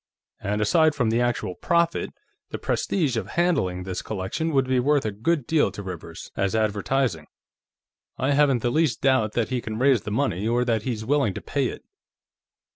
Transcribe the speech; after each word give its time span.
And, 0.39 0.61
aside 0.63 0.95
from 0.95 1.11
the 1.11 1.21
actual 1.21 1.53
profit, 1.53 2.09
the 2.49 2.57
prestige 2.57 3.15
of 3.17 3.27
handling 3.37 3.83
this 3.83 4.01
collection 4.01 4.51
would 4.51 4.67
be 4.67 4.79
worth 4.79 5.05
a 5.05 5.11
good 5.11 5.45
deal 5.45 5.69
to 5.73 5.83
Rivers, 5.83 6.31
as 6.35 6.55
advertising. 6.55 7.27
I 8.17 8.31
haven't 8.31 8.63
the 8.63 8.71
least 8.71 9.01
doubt 9.01 9.33
that 9.33 9.49
he 9.49 9.61
can 9.61 9.77
raise 9.77 10.01
the 10.01 10.09
money, 10.09 10.47
or 10.47 10.65
that 10.65 10.81
he's 10.81 11.05
willing 11.05 11.35
to 11.35 11.41
pay 11.41 11.67
it." 11.67 11.83